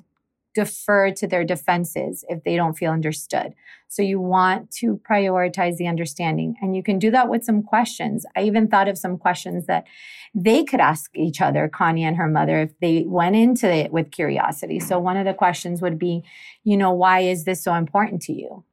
defer 0.54 1.12
to 1.12 1.28
their 1.28 1.44
defenses 1.44 2.26
if 2.28 2.44
they 2.44 2.56
don't 2.56 2.78
feel 2.78 2.92
understood. 2.92 3.54
So 3.88 4.02
you 4.02 4.20
want 4.20 4.72
to 4.72 5.00
prioritize 5.10 5.78
the 5.78 5.88
understanding. 5.88 6.56
And 6.62 6.76
you 6.76 6.84
can 6.84 7.00
do 7.00 7.12
that 7.12 7.30
with 7.30 7.44
some 7.44 7.64
questions. 7.64 8.26
I 8.36 8.44
even 8.44 8.68
thought 8.68 8.88
of 8.88 8.98
some 8.98 9.18
questions 9.18 9.66
that 9.68 9.86
they 10.34 10.64
could 10.64 10.80
ask 10.80 11.12
each 11.16 11.42
other, 11.42 11.68
Conny 11.68 12.04
and 12.04 12.18
her 12.18 12.28
mother, 12.28 12.60
if 12.60 12.80
they 12.80 13.04
went 13.08 13.36
into 13.36 13.70
it 13.70 13.92
with 13.92 14.12
curiosity. 14.12 14.80
So 14.80 15.00
one 15.00 15.18
of 15.18 15.26
the 15.26 15.34
questions 15.34 15.82
would 15.82 16.00
be, 16.00 16.24
you 16.64 16.78
know, 16.78 16.92
why 16.92 17.22
is 17.22 17.44
this 17.46 17.64
so 17.64 17.74
important 17.74 18.22
to 18.24 18.34
you? 18.34 18.64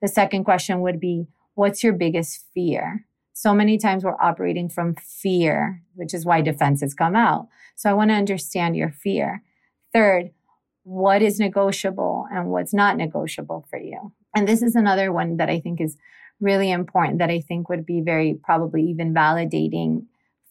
The 0.00 0.08
second 0.08 0.44
question 0.44 0.80
would 0.80 0.98
be, 1.00 1.26
what's 1.54 1.84
your 1.84 1.92
biggest 1.92 2.44
fear? 2.54 3.06
So 3.32 3.54
many 3.54 3.78
times 3.78 4.04
we're 4.04 4.20
operating 4.20 4.68
from 4.68 4.94
fear, 4.94 5.82
which 5.94 6.14
is 6.14 6.24
why 6.24 6.40
defenses 6.40 6.94
come 6.94 7.16
out. 7.16 7.48
So 7.76 7.90
I 7.90 7.94
want 7.94 8.10
to 8.10 8.14
understand 8.14 8.76
your 8.76 8.90
fear. 8.90 9.42
Third, 9.92 10.30
what 10.84 11.22
is 11.22 11.38
negotiable 11.38 12.26
and 12.32 12.48
what's 12.48 12.74
not 12.74 12.96
negotiable 12.96 13.66
for 13.70 13.78
you. 13.78 14.12
And 14.34 14.48
this 14.48 14.62
is 14.62 14.74
another 14.74 15.12
one 15.12 15.36
that 15.36 15.48
I 15.48 15.60
think 15.60 15.80
is 15.80 15.96
really 16.40 16.70
important 16.70 17.18
that 17.20 17.30
I 17.30 17.40
think 17.40 17.68
would 17.68 17.86
be 17.86 18.00
very 18.00 18.38
probably 18.42 18.82
even 18.82 19.14
validating 19.14 20.06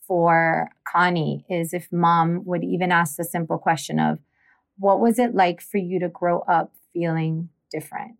for 0.07 0.69
Conny 0.87 1.45
is 1.49 1.73
if 1.73 1.87
mom 1.91 2.43
would 2.45 2.63
even 2.63 2.91
ask 2.91 3.15
the 3.15 3.23
simple 3.23 3.57
question 3.57 3.99
of 3.99 4.19
what 4.77 4.99
was 4.99 5.19
it 5.19 5.35
like 5.35 5.61
for 5.61 5.77
you 5.77 5.99
to 5.99 6.09
grow 6.09 6.39
up 6.41 6.73
feeling 6.93 7.49
different? 7.69 8.15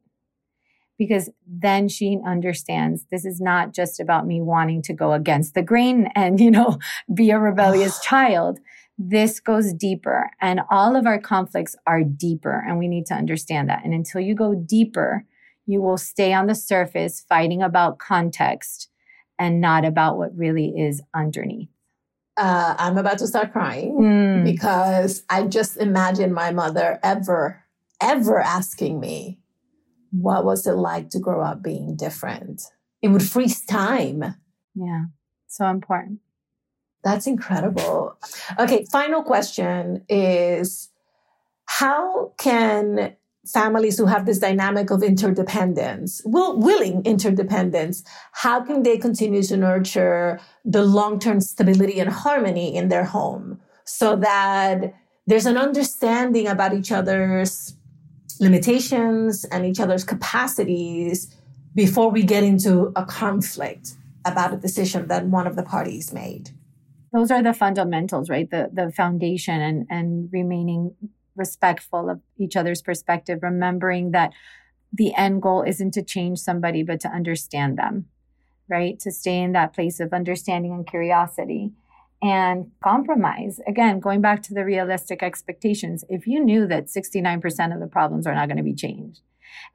Because 0.97 1.29
then 1.47 1.87
she 1.87 2.19
understands 2.25 3.05
this 3.09 3.25
is 3.25 3.41
not 3.41 3.73
just 3.73 3.99
about 3.99 4.27
me 4.27 4.41
wanting 4.41 4.81
to 4.83 4.93
go 4.93 5.13
against 5.13 5.55
the 5.55 5.63
grain 5.63 6.09
and, 6.15 6.39
you 6.39 6.51
know, 6.51 6.77
be 7.13 7.31
a 7.31 7.39
rebellious 7.39 7.99
child 8.03 8.59
this 8.97 9.39
goes 9.39 9.73
deeper 9.73 10.29
and 10.39 10.61
all 10.69 10.95
of 10.95 11.05
our 11.05 11.19
conflicts 11.19 11.75
are 11.87 12.03
deeper 12.03 12.63
and 12.67 12.77
we 12.77 12.87
need 12.87 13.05
to 13.07 13.13
understand 13.13 13.69
that. 13.69 13.83
And 13.83 13.93
until 13.93 14.21
you 14.21 14.35
go 14.35 14.53
deeper 14.55 15.25
you 15.67 15.81
will 15.81 15.97
stay 15.97 16.33
on 16.33 16.47
the 16.47 16.55
surface 16.55 17.23
fighting 17.29 17.61
about 17.61 17.99
context 17.99 18.89
and 19.39 19.61
not 19.61 19.85
about 19.85 20.17
what 20.17 20.35
really 20.35 20.69
is 20.69 21.01
underneath. 21.13 21.69
Uh, 22.37 22.75
i'm 22.79 22.97
about 22.97 23.17
to 23.17 23.27
start 23.27 23.51
crying 23.51 23.93
mm. 23.99 24.43
because 24.43 25.23
i 25.29 25.43
just 25.43 25.77
imagine 25.77 26.33
my 26.33 26.49
mother 26.49 26.97
ever 27.03 27.63
ever 28.01 28.39
asking 28.39 28.99
me 28.99 29.37
what 30.11 30.45
was 30.45 30.65
it 30.65 30.73
like 30.73 31.09
to 31.09 31.19
grow 31.19 31.41
up 31.41 31.63
being 31.63 31.95
different? 31.95 32.61
It 33.01 33.07
would 33.09 33.23
freeze 33.23 33.63
time. 33.65 34.35
Yeah 34.75 35.05
so 35.51 35.67
important 35.67 36.19
that's 37.03 37.27
incredible. 37.27 38.15
Okay, 38.59 38.85
final 38.91 39.23
question 39.23 40.03
is 40.07 40.89
how 41.65 42.33
can 42.37 43.15
families 43.45 43.97
who 43.97 44.05
have 44.05 44.25
this 44.25 44.39
dynamic 44.39 44.91
of 44.91 45.01
interdependence, 45.01 46.21
will, 46.25 46.59
willing 46.59 47.03
interdependence, 47.05 48.03
how 48.33 48.61
can 48.61 48.83
they 48.83 48.97
continue 48.97 49.41
to 49.41 49.57
nurture 49.57 50.39
the 50.63 50.83
long-term 50.83 51.41
stability 51.41 51.99
and 51.99 52.09
harmony 52.11 52.75
in 52.75 52.89
their 52.89 53.03
home 53.03 53.59
so 53.83 54.15
that 54.15 54.93
there's 55.25 55.47
an 55.47 55.57
understanding 55.57 56.47
about 56.47 56.73
each 56.73 56.91
other's 56.91 57.75
limitations 58.39 59.43
and 59.45 59.65
each 59.65 59.79
other's 59.79 60.03
capacities 60.03 61.35
before 61.73 62.11
we 62.11 62.21
get 62.23 62.43
into 62.43 62.91
a 62.95 63.05
conflict 63.05 63.95
about 64.25 64.53
a 64.53 64.57
decision 64.57 65.07
that 65.07 65.25
one 65.25 65.47
of 65.47 65.55
the 65.55 65.63
parties 65.63 66.13
made? 66.13 66.51
Those 67.13 67.31
are 67.31 67.43
the 67.43 67.53
fundamentals 67.53 68.29
right? 68.29 68.49
The 68.49 68.69
the 68.71 68.91
foundation 68.91 69.61
and 69.61 69.85
and 69.89 70.29
remaining 70.31 70.95
respectful 71.35 72.09
of 72.09 72.21
each 72.37 72.55
other's 72.55 72.81
perspective 72.81 73.39
remembering 73.41 74.11
that 74.11 74.31
the 74.93 75.13
end 75.15 75.41
goal 75.41 75.63
isn't 75.63 75.91
to 75.91 76.03
change 76.03 76.39
somebody 76.39 76.83
but 76.83 76.99
to 77.01 77.09
understand 77.09 77.77
them 77.77 78.05
right? 78.69 78.99
To 78.99 79.11
stay 79.11 79.39
in 79.41 79.51
that 79.51 79.73
place 79.73 79.99
of 79.99 80.13
understanding 80.13 80.71
and 80.71 80.87
curiosity 80.87 81.71
and 82.21 82.71
compromise. 82.83 83.59
Again 83.67 83.99
going 83.99 84.21
back 84.21 84.41
to 84.43 84.53
the 84.53 84.65
realistic 84.65 85.23
expectations 85.23 86.03
if 86.09 86.27
you 86.27 86.43
knew 86.43 86.67
that 86.67 86.87
69% 86.87 87.73
of 87.73 87.79
the 87.79 87.87
problems 87.87 88.27
are 88.27 88.35
not 88.35 88.47
going 88.47 88.57
to 88.57 88.63
be 88.63 88.75
changed 88.75 89.21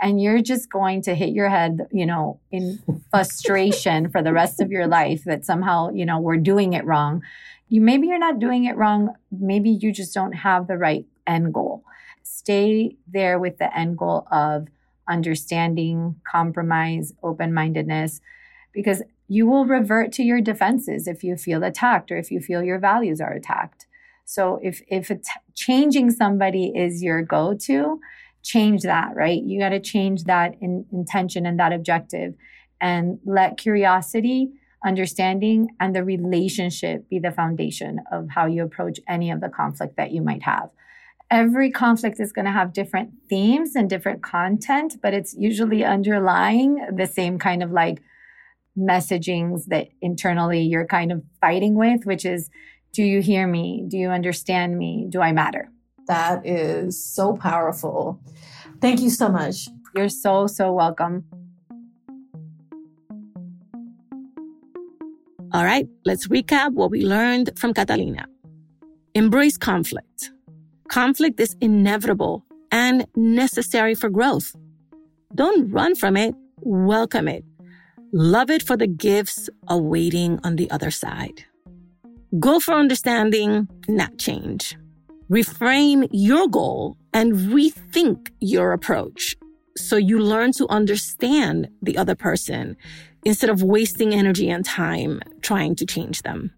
and 0.00 0.20
you're 0.20 0.42
just 0.42 0.70
going 0.70 1.02
to 1.02 1.14
hit 1.14 1.30
your 1.30 1.48
head, 1.48 1.86
you 1.92 2.06
know, 2.06 2.40
in 2.50 2.78
frustration 3.10 4.10
for 4.10 4.22
the 4.22 4.32
rest 4.32 4.60
of 4.60 4.70
your 4.70 4.86
life 4.86 5.24
that 5.24 5.44
somehow, 5.44 5.90
you 5.90 6.04
know, 6.04 6.20
we're 6.20 6.36
doing 6.36 6.72
it 6.72 6.84
wrong. 6.84 7.22
You 7.68 7.80
maybe 7.80 8.06
you're 8.06 8.18
not 8.18 8.38
doing 8.38 8.64
it 8.64 8.76
wrong. 8.76 9.14
Maybe 9.30 9.70
you 9.70 9.92
just 9.92 10.14
don't 10.14 10.32
have 10.32 10.66
the 10.66 10.78
right 10.78 11.04
end 11.26 11.52
goal. 11.52 11.82
Stay 12.22 12.96
there 13.06 13.38
with 13.38 13.58
the 13.58 13.76
end 13.76 13.98
goal 13.98 14.26
of 14.30 14.68
understanding, 15.08 16.16
compromise, 16.30 17.12
open 17.22 17.54
mindedness, 17.54 18.20
because 18.72 19.02
you 19.28 19.46
will 19.46 19.66
revert 19.66 20.12
to 20.12 20.22
your 20.22 20.40
defenses 20.40 21.08
if 21.08 21.24
you 21.24 21.36
feel 21.36 21.64
attacked 21.64 22.12
or 22.12 22.16
if 22.16 22.30
you 22.30 22.40
feel 22.40 22.62
your 22.62 22.78
values 22.78 23.20
are 23.20 23.32
attacked. 23.32 23.86
So 24.24 24.58
if 24.62 24.82
if 24.88 25.10
changing 25.54 26.10
somebody 26.10 26.72
is 26.74 27.02
your 27.02 27.22
go-to, 27.22 28.00
change 28.46 28.82
that, 28.82 29.14
right? 29.16 29.42
You 29.42 29.58
got 29.58 29.70
to 29.70 29.80
change 29.80 30.24
that 30.24 30.54
in, 30.60 30.86
intention 30.92 31.46
and 31.46 31.58
that 31.58 31.72
objective 31.72 32.34
and 32.80 33.18
let 33.26 33.58
curiosity, 33.58 34.50
understanding, 34.84 35.68
and 35.80 35.96
the 35.96 36.04
relationship 36.04 37.08
be 37.10 37.18
the 37.18 37.32
foundation 37.32 37.98
of 38.12 38.28
how 38.30 38.46
you 38.46 38.62
approach 38.62 39.00
any 39.08 39.32
of 39.32 39.40
the 39.40 39.48
conflict 39.48 39.96
that 39.96 40.12
you 40.12 40.22
might 40.22 40.44
have. 40.44 40.70
Every 41.28 41.72
conflict 41.72 42.20
is 42.20 42.32
going 42.32 42.44
to 42.44 42.52
have 42.52 42.72
different 42.72 43.10
themes 43.28 43.74
and 43.74 43.90
different 43.90 44.22
content, 44.22 44.98
but 45.02 45.12
it's 45.12 45.34
usually 45.36 45.84
underlying 45.84 46.86
the 46.94 47.06
same 47.06 47.40
kind 47.40 47.64
of 47.64 47.72
like 47.72 48.00
messagings 48.78 49.64
that 49.66 49.88
internally 50.00 50.60
you're 50.60 50.86
kind 50.86 51.10
of 51.10 51.24
fighting 51.40 51.74
with, 51.74 52.04
which 52.04 52.24
is, 52.24 52.48
do 52.92 53.02
you 53.02 53.20
hear 53.20 53.48
me? 53.48 53.84
Do 53.88 53.96
you 53.96 54.10
understand 54.10 54.78
me? 54.78 55.08
Do 55.08 55.20
I 55.20 55.32
matter? 55.32 55.68
That 56.06 56.46
is 56.46 57.02
so 57.02 57.36
powerful. 57.36 58.20
Thank 58.80 59.00
you 59.00 59.10
so 59.10 59.28
much. 59.28 59.68
You're 59.94 60.08
so, 60.08 60.46
so 60.46 60.72
welcome. 60.72 61.24
All 65.52 65.64
right, 65.64 65.88
let's 66.04 66.28
recap 66.28 66.72
what 66.72 66.90
we 66.90 67.06
learned 67.06 67.58
from 67.58 67.72
Catalina. 67.72 68.26
Embrace 69.14 69.56
conflict. 69.56 70.32
Conflict 70.88 71.40
is 71.40 71.56
inevitable 71.60 72.44
and 72.70 73.06
necessary 73.16 73.94
for 73.94 74.10
growth. 74.10 74.54
Don't 75.34 75.70
run 75.70 75.94
from 75.94 76.16
it, 76.16 76.34
welcome 76.60 77.26
it. 77.26 77.44
Love 78.12 78.50
it 78.50 78.62
for 78.62 78.76
the 78.76 78.86
gifts 78.86 79.48
awaiting 79.68 80.38
on 80.44 80.56
the 80.56 80.70
other 80.70 80.90
side. 80.90 81.44
Go 82.38 82.60
for 82.60 82.74
understanding, 82.74 83.68
not 83.88 84.18
change. 84.18 84.76
Reframe 85.30 86.08
your 86.12 86.48
goal 86.48 86.96
and 87.12 87.32
rethink 87.32 88.30
your 88.40 88.72
approach 88.72 89.36
so 89.76 89.96
you 89.96 90.20
learn 90.20 90.52
to 90.52 90.68
understand 90.68 91.68
the 91.82 91.98
other 91.98 92.14
person 92.14 92.76
instead 93.24 93.50
of 93.50 93.62
wasting 93.62 94.14
energy 94.14 94.48
and 94.48 94.64
time 94.64 95.20
trying 95.42 95.74
to 95.74 95.84
change 95.84 96.22
them. 96.22 96.52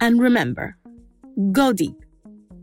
And 0.00 0.20
remember, 0.20 0.76
go 1.52 1.72
deep. 1.72 1.96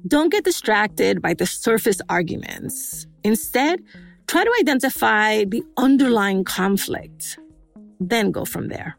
Don't 0.08 0.32
get 0.32 0.44
distracted 0.44 1.22
by 1.22 1.34
the 1.34 1.48
surface 1.48 2.00
arguments. 2.10 3.08
Instead, 3.24 3.82
try 4.28 4.44
to 4.44 4.54
identify 4.60 5.44
the 5.46 5.64
underlying 5.78 6.44
conflict, 6.44 7.40
then 8.00 8.32
go 8.32 8.46
from 8.46 8.68
there. 8.68 8.98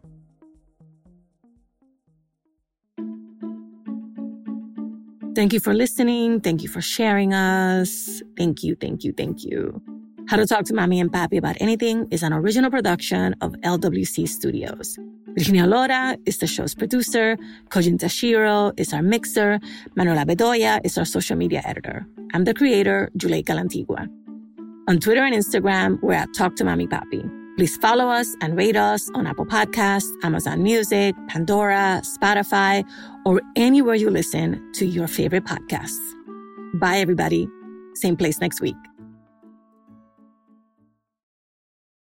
Thank 5.35 5.53
you 5.53 5.61
for 5.61 5.75
listening. 5.75 6.41
Thank 6.41 6.63
you 6.63 6.69
for 6.69 6.81
sharing 6.81 7.33
us. 7.33 8.23
Thank 8.37 8.63
you, 8.63 8.75
thank 8.75 9.05
you, 9.05 9.13
thank 9.13 9.45
you. 9.45 9.81
How 10.29 10.37
to 10.37 10.47
Talk 10.47 10.65
to 10.67 10.75
Mami 10.75 11.01
and 11.01 11.11
Papi 11.11 11.39
About 11.39 11.57
Anything 11.61 12.07
is 12.11 12.23
an 12.23 12.33
original 12.33 12.71
production 12.71 13.35
of 13.41 13.53
LWC 13.63 14.29
Studios. 14.29 14.99
Virginia 15.29 15.67
Lora 15.67 16.19
is 16.27 16.39
the 16.39 16.47
show's 16.47 16.75
producer. 16.75 17.39
Kojin 17.71 17.99
Tashiro 17.99 18.79
is 18.79 18.93
our 18.93 19.03
mixer. 19.03 19.61
Manuela 19.95 20.27
Bedoya 20.27 20.81
is 20.85 20.99
our 20.99 21.05
social 21.05 21.37
media 21.37 21.63
editor. 21.65 22.07
I'm 22.35 22.45
the 22.45 22.53
creator, 22.53 23.11
Juleyka 23.17 23.55
Lantigua. 23.57 24.09
On 24.89 24.99
Twitter 24.99 25.25
and 25.25 25.35
Instagram, 25.35 25.99
we're 26.03 26.15
at 26.15 26.35
Talk 26.35 26.57
to 26.57 26.65
Mami 26.65 26.89
Papi. 26.89 27.38
Please 27.59 27.77
follow 27.77 28.07
us 28.07 28.37
and 28.41 28.57
rate 28.57 28.77
us 28.77 29.11
on 29.15 29.27
Apple 29.27 29.45
Podcasts, 29.45 30.15
Amazon 30.23 30.63
Music, 30.63 31.17
Pandora, 31.27 32.01
Spotify, 32.05 32.89
or 33.27 33.43
anywhere 33.57 33.97
you 33.97 34.11
listen 34.11 34.63
to 34.75 34.87
your 34.87 35.09
favorite 35.09 35.43
podcasts. 35.43 35.99
Bye, 36.75 36.99
everybody. 36.99 37.49
Same 37.95 38.17
place 38.17 38.41
next 38.41 38.61
week. 38.61 38.77